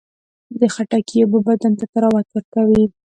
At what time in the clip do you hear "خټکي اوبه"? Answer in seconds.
0.73-1.39